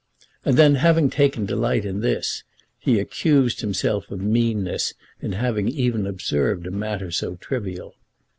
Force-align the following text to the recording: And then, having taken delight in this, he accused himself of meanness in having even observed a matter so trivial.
And 0.43 0.57
then, 0.57 0.73
having 0.81 1.11
taken 1.11 1.45
delight 1.45 1.85
in 1.85 1.99
this, 1.99 2.43
he 2.79 2.99
accused 2.99 3.61
himself 3.61 4.09
of 4.09 4.19
meanness 4.19 4.95
in 5.21 5.33
having 5.33 5.67
even 5.69 6.07
observed 6.07 6.65
a 6.65 6.71
matter 6.71 7.11
so 7.11 7.35
trivial. 7.35 7.93